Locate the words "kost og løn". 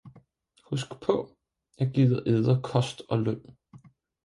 2.61-3.57